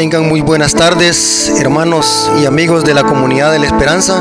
[0.00, 4.18] Tengan muy buenas tardes, hermanos y amigos de la comunidad de la esperanza.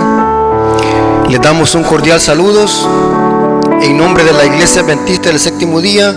[1.29, 2.85] Les damos un cordial saludos
[3.81, 6.13] en nombre de la Iglesia Adventista del Séptimo Día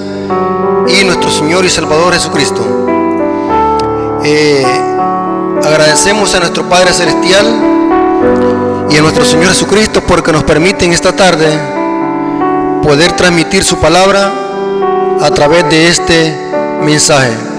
[0.89, 2.61] y nuestro Señor y Salvador Jesucristo.
[4.25, 4.67] Eh,
[5.65, 7.47] agradecemos a nuestro Padre Celestial
[8.91, 11.47] y a nuestro Señor Jesucristo porque nos permiten esta tarde
[12.83, 14.29] poder transmitir su palabra
[15.21, 16.37] a través de este
[16.83, 17.52] mensaje.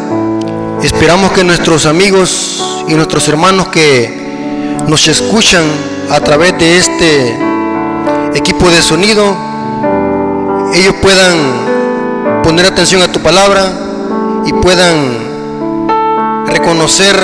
[0.83, 5.63] Esperamos que nuestros amigos y nuestros hermanos que nos escuchan
[6.09, 7.39] a través de este
[8.35, 9.33] equipo de sonido,
[10.73, 13.71] ellos puedan poner atención a tu palabra
[14.45, 15.87] y puedan
[16.47, 17.15] reconocer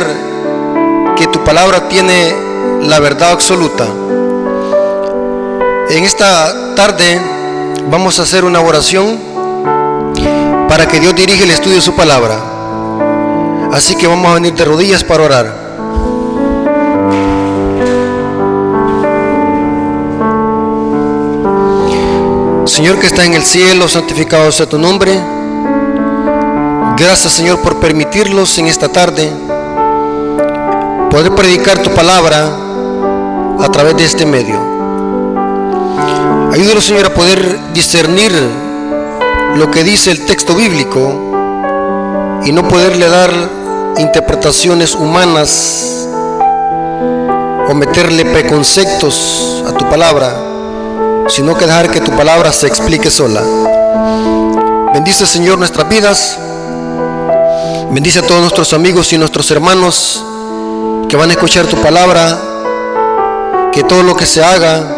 [1.18, 2.34] que tu palabra tiene
[2.84, 3.86] la verdad absoluta.
[5.90, 7.20] En esta tarde
[7.92, 9.20] vamos a hacer una oración
[10.70, 12.59] para que Dios dirija el estudio de su palabra.
[13.74, 15.70] Así que vamos a venir de rodillas para orar.
[22.66, 25.20] Señor que está en el cielo, santificado sea tu nombre.
[26.98, 29.32] Gracias Señor por permitirlos en esta tarde
[31.10, 32.50] poder predicar tu palabra
[33.60, 34.60] a través de este medio.
[36.52, 38.32] Ayúdanos Señor a poder discernir
[39.56, 43.59] lo que dice el texto bíblico y no poderle dar
[43.98, 46.08] interpretaciones humanas
[47.70, 50.34] o meterle preconceptos a tu palabra,
[51.28, 53.42] sino que dejar que tu palabra se explique sola.
[54.94, 56.38] Bendice Señor nuestras vidas,
[57.92, 60.24] bendice a todos nuestros amigos y nuestros hermanos
[61.08, 62.38] que van a escuchar tu palabra,
[63.72, 64.96] que todo lo que se haga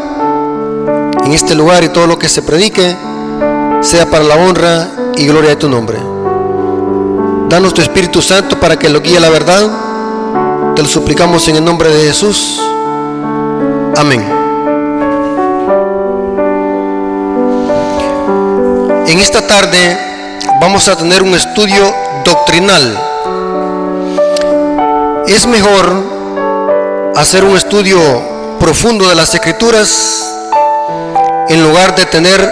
[1.26, 2.95] en este lugar y todo lo que se predique,
[3.81, 6.11] sea para la honra y gloria de tu nombre.
[7.52, 10.74] Danos tu Espíritu Santo para que lo guíe la verdad.
[10.74, 12.62] Te lo suplicamos en el nombre de Jesús.
[13.98, 14.26] Amén.
[19.06, 19.98] En esta tarde
[20.61, 22.98] vamos a tener un estudio doctrinal.
[25.28, 25.92] Es mejor
[27.17, 28.00] hacer un estudio
[28.61, 30.26] profundo de las escrituras
[31.50, 32.50] en lugar de tener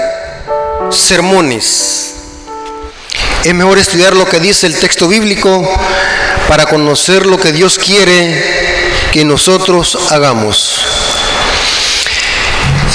[0.89, 2.18] sermones.
[3.43, 5.65] Es mejor estudiar lo que dice el texto bíblico
[6.49, 8.43] para conocer lo que Dios quiere
[9.13, 10.81] que nosotros hagamos.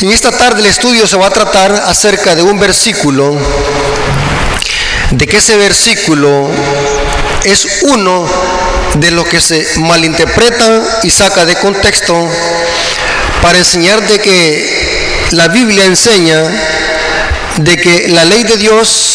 [0.02, 3.34] En esta tarde el estudio se va a tratar acerca de un versículo,
[5.12, 6.50] de que ese versículo
[7.44, 8.28] es uno
[8.96, 12.28] de lo que se malinterpreta y saca de contexto
[13.40, 16.42] para enseñar de que la Biblia enseña
[17.56, 19.13] de que la ley de Dios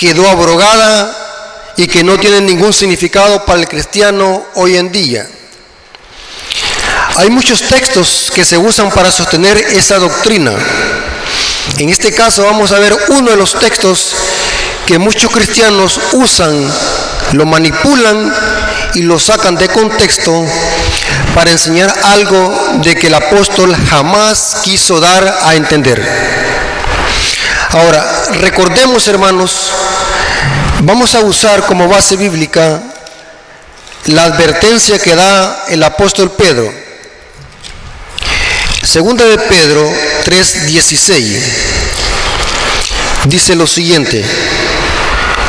[0.00, 1.14] quedó abrogada
[1.76, 5.28] y que no tiene ningún significado para el cristiano hoy en día.
[7.16, 10.52] Hay muchos textos que se usan para sostener esa doctrina.
[11.76, 14.14] En este caso vamos a ver uno de los textos
[14.86, 16.66] que muchos cristianos usan,
[17.32, 18.34] lo manipulan
[18.94, 20.46] y lo sacan de contexto
[21.34, 26.02] para enseñar algo de que el apóstol jamás quiso dar a entender.
[27.72, 29.70] Ahora, recordemos hermanos,
[30.82, 32.82] vamos a usar como base bíblica
[34.06, 36.72] la advertencia que da el apóstol Pedro.
[38.82, 39.92] Segunda de Pedro
[40.24, 41.38] 3:16
[43.24, 44.24] dice lo siguiente.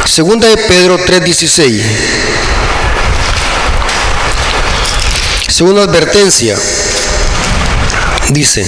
[0.05, 1.81] Segunda de Pedro 3:16.
[5.47, 6.57] Segunda advertencia
[8.29, 8.65] dice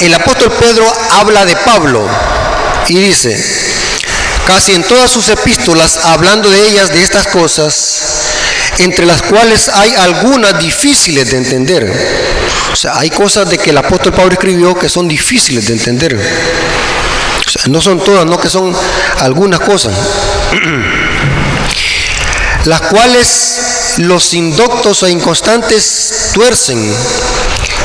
[0.00, 2.08] el apóstol Pedro habla de Pablo
[2.88, 3.36] y dice,
[4.46, 8.02] casi en todas sus epístolas, hablando de ellas, de estas cosas,
[8.78, 11.92] entre las cuales hay algunas difíciles de entender.
[12.72, 16.18] O sea, hay cosas de que el apóstol Pablo escribió que son difíciles de entender.
[17.46, 18.74] O sea, no son todas, no que son
[19.18, 19.94] algunas cosas.
[22.64, 26.94] las cuales los indoctos e inconstantes tuercen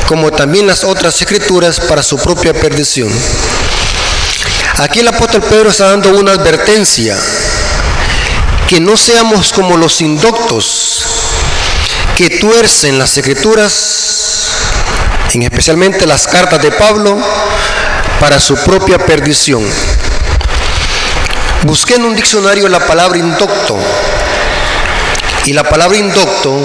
[0.07, 3.09] como también las otras escrituras para su propia perdición.
[4.77, 7.17] Aquí el apóstol Pedro está dando una advertencia,
[8.67, 11.03] que no seamos como los indoctos
[12.15, 14.47] que tuercen las escrituras,
[15.33, 17.17] en especialmente las cartas de Pablo,
[18.19, 19.63] para su propia perdición.
[21.63, 23.77] Busqué en un diccionario la palabra indocto,
[25.45, 26.63] y la palabra indocto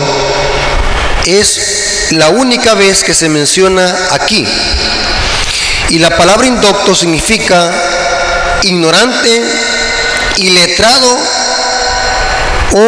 [1.26, 1.81] es
[2.12, 4.46] la única vez que se menciona aquí.
[5.88, 7.70] Y la palabra indocto significa
[8.62, 9.42] ignorante,
[10.36, 11.18] iletrado
[12.72, 12.80] o,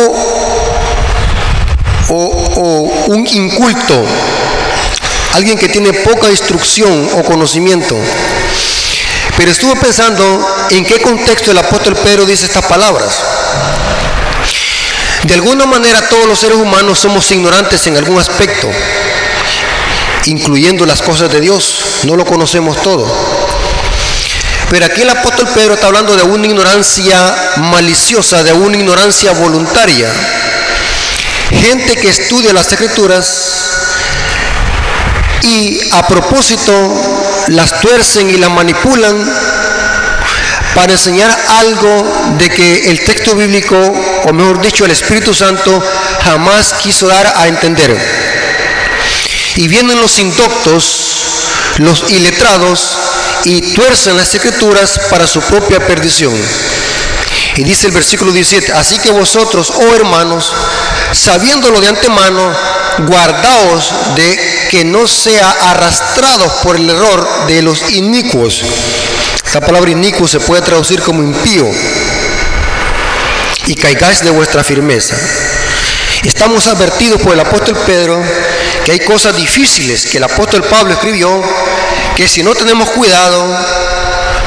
[2.09, 2.15] o,
[2.56, 4.05] o un inculto,
[5.32, 7.97] alguien que tiene poca instrucción o conocimiento.
[9.37, 13.12] Pero estuve pensando en qué contexto el apóstol Pedro dice estas palabras.
[15.25, 18.70] De alguna manera todos los seres humanos somos ignorantes en algún aspecto,
[20.26, 22.03] incluyendo las cosas de Dios.
[22.05, 23.06] No lo conocemos todo.
[24.71, 30.11] Pero aquí el apóstol Pedro está hablando de una ignorancia maliciosa, de una ignorancia voluntaria.
[31.50, 33.71] Gente que estudia las escrituras
[35.43, 36.73] y a propósito
[37.49, 39.15] las tuercen y las manipulan
[40.75, 41.31] para enseñar
[41.61, 43.77] algo de que el texto bíblico,
[44.25, 45.82] o mejor dicho, el Espíritu Santo
[46.25, 47.97] jamás quiso dar a entender.
[49.56, 50.85] Y vienen los indoctos,
[51.79, 52.99] los iletrados,
[53.45, 56.35] y tuercen las escrituras para su propia perdición.
[57.56, 60.53] Y dice el versículo 17, así que vosotros, oh hermanos,
[61.12, 62.53] sabiéndolo de antemano,
[63.06, 68.62] guardaos de que no sea arrastrados por el error de los inicuos.
[69.45, 71.71] Esta palabra inicuo se puede traducir como impío.
[73.67, 75.17] Y caigáis de vuestra firmeza.
[76.25, 78.23] Estamos advertidos por el apóstol Pedro
[78.84, 81.42] que hay cosas difíciles que el apóstol Pablo escribió
[82.16, 83.44] que si no tenemos cuidado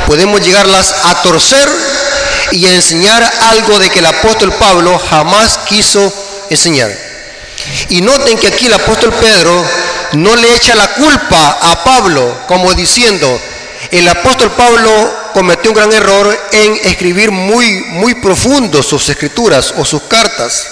[0.06, 1.68] podemos llegarlas a torcer
[2.52, 6.14] y a enseñar algo de que el apóstol Pablo jamás quiso
[6.50, 6.90] enseñar.
[7.90, 9.66] Y noten que aquí el apóstol Pedro
[10.14, 13.42] no le echa la culpa a Pablo como diciendo,
[13.92, 19.84] el apóstol Pablo cometió un gran error en escribir muy, muy profundo sus escrituras o
[19.84, 20.68] sus cartas.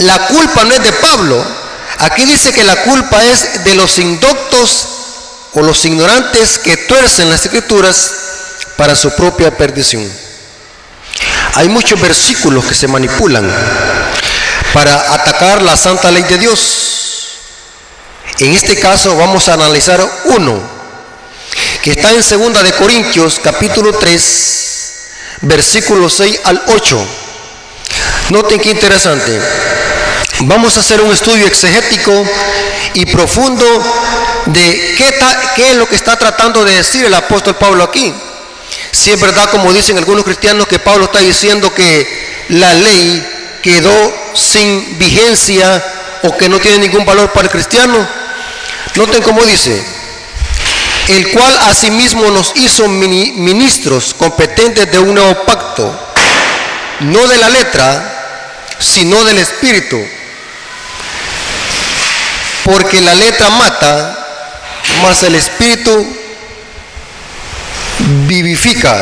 [0.00, 1.44] La culpa no es de Pablo.
[1.98, 4.88] Aquí dice que la culpa es de los indoctos
[5.54, 8.12] o los ignorantes que tuercen las escrituras
[8.76, 10.08] para su propia perdición.
[11.54, 13.50] Hay muchos versículos que se manipulan
[14.72, 17.38] para atacar la santa ley de Dios.
[18.38, 20.60] En este caso vamos a analizar uno
[21.82, 24.48] que está en segunda de Corintios capítulo 3
[25.40, 27.06] versículos 6 al 8.
[28.30, 29.40] Noten qué interesante.
[30.42, 32.12] Vamos a hacer un estudio exegético
[32.94, 33.64] y profundo
[34.46, 35.12] de qué,
[35.56, 38.14] qué es lo que está tratando de decir el apóstol Pablo aquí.
[38.92, 44.14] Si es verdad, como dicen algunos cristianos, que Pablo está diciendo que la ley quedó
[44.34, 45.84] sin vigencia
[46.22, 48.06] o que no tiene ningún valor para el cristiano.
[48.94, 49.82] Noten cómo dice,
[51.08, 55.98] el cual asimismo nos hizo ministros competentes de un nuevo pacto,
[57.00, 60.00] no de la letra, sino del espíritu.
[62.68, 64.26] Porque la letra mata,
[65.00, 66.06] mas el espíritu
[68.26, 68.94] vivifica.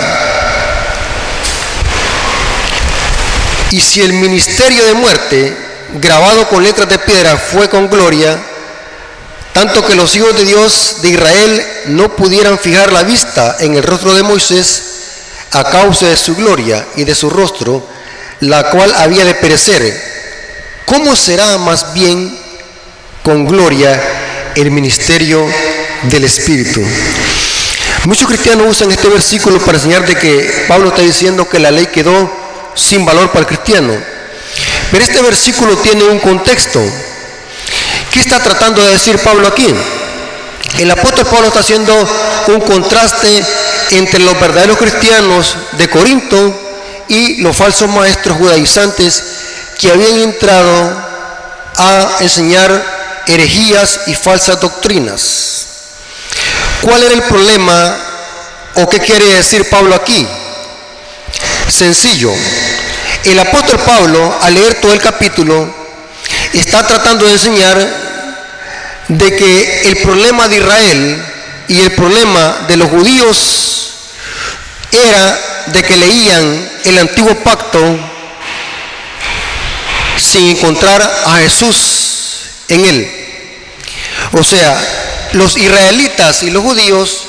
[3.73, 5.57] Y si el ministerio de muerte,
[5.95, 8.39] grabado con letras de piedra, fue con gloria,
[9.53, 13.83] tanto que los hijos de Dios de Israel no pudieran fijar la vista en el
[13.83, 14.83] rostro de Moisés
[15.51, 17.85] a causa de su gloria y de su rostro,
[18.39, 19.83] la cual había de perecer,
[20.85, 22.46] ¿cómo será más bien
[23.27, 24.01] con gloria
[24.55, 25.45] el ministerio
[26.05, 26.81] del Espíritu?
[28.05, 31.87] Muchos cristianos usan este versículo para enseñar de que Pablo está diciendo que la ley
[31.87, 32.31] quedó
[32.77, 33.93] sin valor para el cristiano.
[34.93, 36.81] Pero este versículo tiene un contexto.
[38.13, 39.75] ¿Qué está tratando de decir Pablo aquí?
[40.79, 41.93] El apóstol Pablo está haciendo
[42.47, 43.45] un contraste
[43.91, 49.25] entre los verdaderos cristianos de Corinto y los falsos maestros judaizantes
[49.81, 51.05] que habían entrado
[51.77, 52.96] a enseñar
[53.27, 55.67] herejías y falsas doctrinas.
[56.81, 57.97] ¿Cuál era el problema
[58.75, 60.27] o qué quiere decir Pablo aquí?
[61.69, 62.33] Sencillo.
[63.25, 65.69] El apóstol Pablo, al leer todo el capítulo,
[66.53, 68.07] está tratando de enseñar
[69.09, 71.25] de que el problema de Israel
[71.69, 73.93] y el problema de los judíos
[74.93, 77.81] era de que leían el antiguo pacto
[80.17, 81.97] sin encontrar a Jesús
[82.69, 83.16] en él.
[84.39, 84.77] O sea,
[85.33, 87.23] los israelitas y los judíos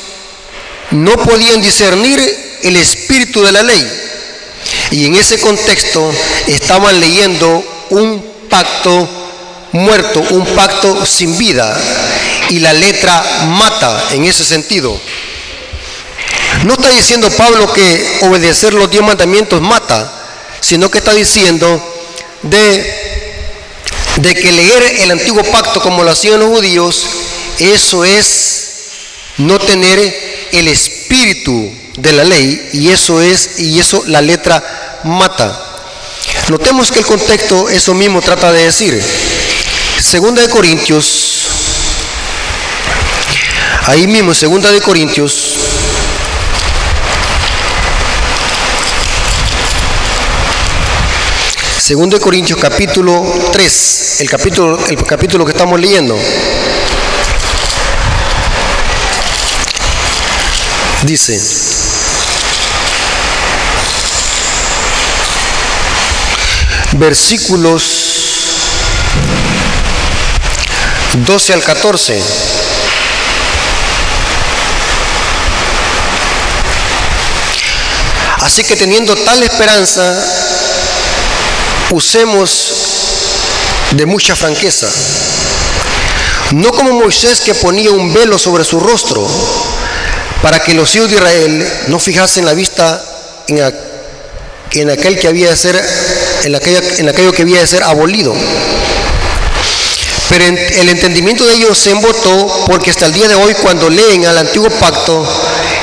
[0.91, 2.19] no podían discernir
[2.63, 3.91] el espíritu de la ley.
[4.91, 6.13] Y en ese contexto
[6.47, 9.07] estaban leyendo un pacto
[9.71, 11.77] muerto, un pacto sin vida.
[12.49, 14.99] Y la letra mata en ese sentido.
[16.65, 20.11] No está diciendo Pablo que obedecer los diez mandamientos mata,
[20.59, 21.81] sino que está diciendo
[22.43, 23.06] de,
[24.17, 27.05] de que leer el antiguo pacto como lo hacían los judíos,
[27.59, 28.69] eso es
[29.37, 35.63] no tener el espíritu de la ley y eso es y eso la letra mata.
[36.49, 39.03] Notemos que el contexto eso mismo trata de decir.
[39.99, 41.37] Segunda de Corintios
[43.87, 45.46] ahí mismo Segunda de Corintios
[51.87, 56.19] Segundo de Corintios capítulo 3, el capítulo, el capítulo que estamos leyendo.
[61.03, 61.41] Dice,
[66.97, 67.81] versículos
[71.25, 72.21] 12 al 14.
[78.41, 80.36] Así que teniendo tal esperanza,
[81.91, 82.71] usemos
[83.91, 84.87] de mucha franqueza.
[86.51, 89.27] No como Moisés que ponía un velo sobre su rostro
[90.41, 93.03] para que los hijos de Israel no fijasen la vista
[93.47, 95.75] en, aquel que había de ser,
[96.43, 98.33] en, en aquello que había de ser abolido.
[100.29, 104.25] Pero el entendimiento de ellos se embotó porque hasta el día de hoy cuando leen
[104.25, 105.25] al antiguo pacto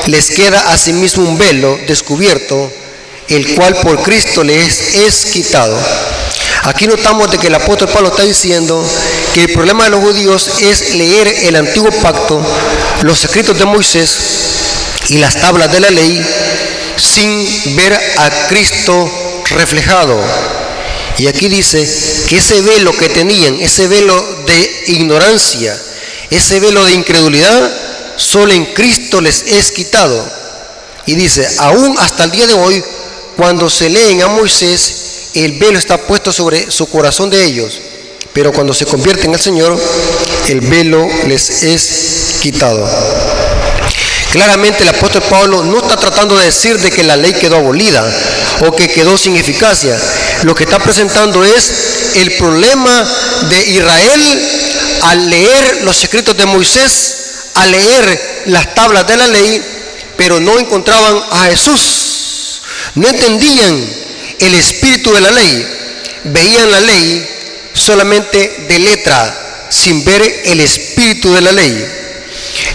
[0.05, 2.71] les queda asimismo un velo descubierto,
[3.29, 5.77] el cual por Cristo les es quitado.
[6.63, 8.83] Aquí notamos de que el apóstol Pablo está diciendo
[9.33, 12.41] que el problema de los judíos es leer el antiguo pacto,
[13.01, 14.17] los escritos de Moisés
[15.09, 16.25] y las tablas de la ley
[16.97, 19.09] sin ver a Cristo
[19.51, 20.19] reflejado.
[21.17, 21.87] Y aquí dice
[22.27, 25.79] que ese velo que tenían, ese velo de ignorancia,
[26.29, 27.71] ese velo de incredulidad,
[28.17, 30.25] solo en Cristo les es quitado.
[31.05, 32.83] Y dice, aún hasta el día de hoy,
[33.35, 37.79] cuando se leen a Moisés, el velo está puesto sobre su corazón de ellos,
[38.33, 39.77] pero cuando se convierten al Señor,
[40.47, 42.87] el velo les es quitado.
[44.31, 48.03] Claramente el apóstol Pablo no está tratando de decir de que la ley quedó abolida
[48.67, 49.97] o que quedó sin eficacia.
[50.43, 53.07] Lo que está presentando es el problema
[53.49, 54.49] de Israel
[55.03, 59.61] al leer los escritos de Moisés, al leer las tablas de la ley,
[60.17, 62.04] pero no encontraban a Jesús.
[62.95, 63.87] No entendían
[64.39, 65.67] el espíritu de la ley,
[66.25, 67.27] veían la ley
[67.73, 71.85] solamente de letra, sin ver el espíritu de la ley.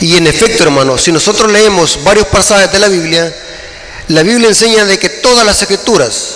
[0.01, 3.35] Y en efecto, hermanos, si nosotros leemos varios pasajes de la Biblia,
[4.09, 6.35] la Biblia enseña de que todas las escrituras,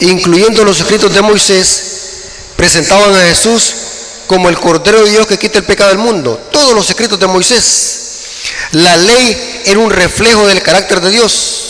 [0.00, 1.82] incluyendo los escritos de Moisés,
[2.56, 3.74] presentaban a Jesús
[4.26, 6.48] como el Cordero de Dios que quita el pecado del mundo.
[6.52, 8.00] Todos los escritos de Moisés.
[8.72, 11.69] La ley era un reflejo del carácter de Dios.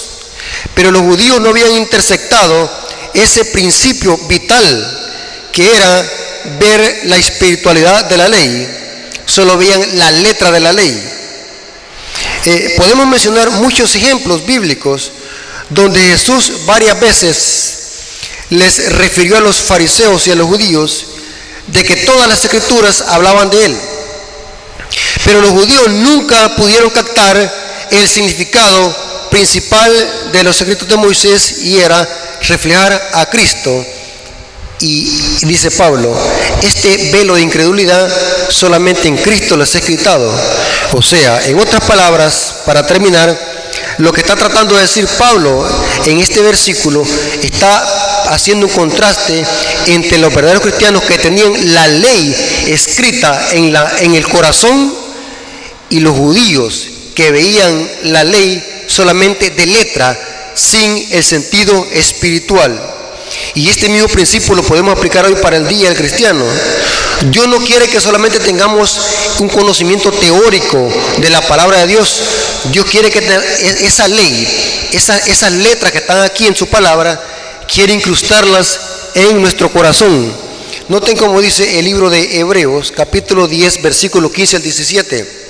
[0.80, 2.70] Pero los judíos no habían intersectado
[3.12, 5.10] ese principio vital
[5.52, 6.10] que era
[6.58, 8.66] ver la espiritualidad de la ley,
[9.26, 11.06] solo veían la letra de la ley.
[12.46, 15.12] Eh, podemos mencionar muchos ejemplos bíblicos
[15.68, 17.74] donde Jesús varias veces
[18.48, 21.04] les refirió a los fariseos y a los judíos
[21.66, 23.76] de que todas las escrituras hablaban de él.
[25.26, 27.36] Pero los judíos nunca pudieron captar
[27.90, 28.99] el significado
[29.30, 29.92] principal
[30.32, 32.06] de los escritos de Moisés y era
[32.48, 33.84] reflejar a Cristo.
[34.80, 35.04] Y
[35.42, 36.16] dice Pablo,
[36.62, 38.10] este velo de incredulidad
[38.48, 40.32] solamente en Cristo les es quitado.
[40.92, 43.38] O sea, en otras palabras, para terminar,
[43.98, 45.68] lo que está tratando de decir Pablo
[46.06, 47.04] en este versículo
[47.42, 49.44] está haciendo un contraste
[49.86, 52.34] entre los verdaderos cristianos que tenían la ley
[52.66, 54.94] escrita en, la, en el corazón
[55.90, 60.18] y los judíos que veían la ley solamente de letra
[60.54, 62.78] sin el sentido espiritual.
[63.54, 66.44] Y este mismo principio lo podemos aplicar hoy para el día del cristiano.
[67.30, 68.98] Dios no quiere que solamente tengamos
[69.38, 72.20] un conocimiento teórico de la palabra de Dios.
[72.72, 77.22] Dios quiere que e-, esa ley, esas letras que están aquí en su palabra,
[77.72, 78.80] quiere incrustarlas
[79.14, 80.32] en nuestro corazón.
[80.88, 85.40] Noten como dice el libro de Hebreos, capítulo 10, versículo 15 al 17.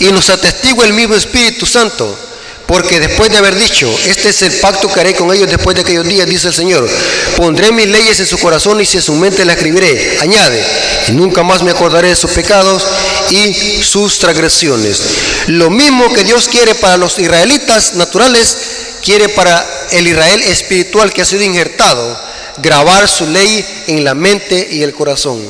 [0.00, 2.27] Y nos atestigua el mismo Espíritu Santo
[2.68, 5.80] porque después de haber dicho, este es el pacto que haré con ellos después de
[5.80, 6.86] aquellos días, dice el Señor,
[7.34, 10.18] pondré mis leyes en su corazón y si en su mente las escribiré.
[10.20, 10.62] Añade,
[11.08, 12.86] y nunca más me acordaré de sus pecados
[13.30, 15.02] y sus transgresiones.
[15.46, 18.58] Lo mismo que Dios quiere para los israelitas naturales,
[19.02, 22.20] quiere para el Israel espiritual que ha sido injertado,
[22.58, 25.42] grabar su ley en la mente y el corazón.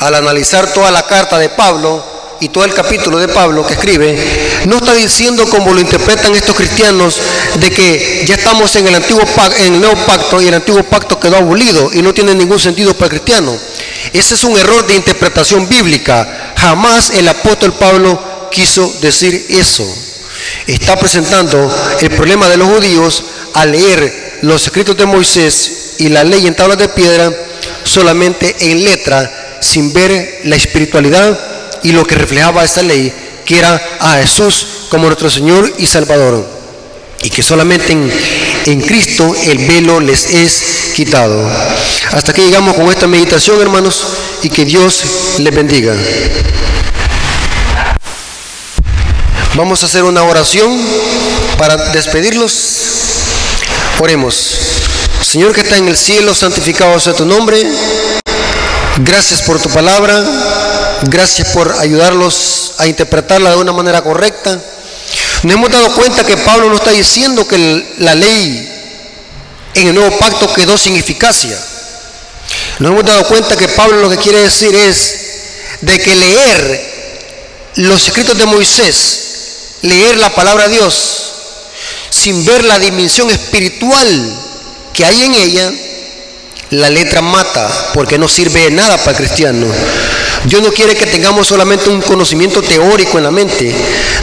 [0.00, 4.16] Al analizar toda la carta de Pablo, y todo el capítulo de Pablo que escribe,
[4.66, 7.20] no está diciendo como lo interpretan estos cristianos
[7.58, 9.22] de que ya estamos en el antiguo
[9.58, 12.94] en el nuevo pacto y el antiguo pacto quedó abolido y no tiene ningún sentido
[12.94, 13.58] para el cristiano.
[14.12, 16.54] Ese es un error de interpretación bíblica.
[16.56, 19.86] Jamás el apóstol Pablo quiso decir eso.
[20.66, 26.22] está presentando el problema de los judíos al leer los escritos de Moisés y la
[26.22, 27.32] ley en tablas de piedra
[27.82, 33.12] solamente en letra, sin ver la espiritualidad y lo que reflejaba esta ley,
[33.44, 36.44] que era a Jesús como nuestro Señor y Salvador.
[37.22, 38.12] Y que solamente en,
[38.66, 41.50] en Cristo el velo les es quitado.
[42.12, 44.06] Hasta que llegamos con esta meditación, hermanos,
[44.42, 45.02] y que Dios
[45.38, 45.94] les bendiga.
[49.54, 50.80] Vamos a hacer una oración
[51.58, 52.52] para despedirlos.
[53.98, 54.58] Oremos.
[55.20, 57.66] Señor que está en el cielo, santificado sea tu nombre.
[58.98, 60.24] Gracias por tu palabra.
[61.02, 64.60] Gracias por ayudarlos a interpretarla de una manera correcta.
[65.42, 68.68] Nos hemos dado cuenta que Pablo no está diciendo que la ley
[69.74, 71.56] en el nuevo pacto quedó sin eficacia.
[72.80, 75.14] Nos hemos dado cuenta que Pablo lo que quiere decir es
[75.80, 76.88] de que leer
[77.76, 79.20] los escritos de Moisés,
[79.82, 81.32] leer la palabra de Dios,
[82.10, 84.36] sin ver la dimensión espiritual
[84.92, 85.72] que hay en ella,
[86.70, 89.66] la letra mata porque no sirve de nada para el cristiano.
[90.44, 93.74] Dios no quiere que tengamos solamente un conocimiento teórico en la mente.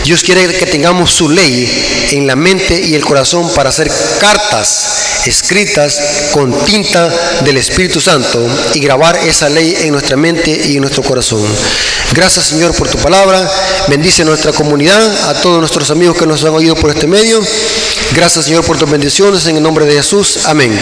[0.03, 5.05] Dios quiere que tengamos su ley en la mente y el corazón para hacer cartas
[5.25, 7.09] escritas con tinta
[7.43, 11.43] del Espíritu Santo y grabar esa ley en nuestra mente y en nuestro corazón.
[12.13, 13.49] Gracias Señor por tu palabra.
[13.87, 17.41] Bendice nuestra comunidad, a todos nuestros amigos que nos han oído por este medio.
[18.13, 20.39] Gracias Señor por tus bendiciones en el nombre de Jesús.
[20.45, 20.77] Amén.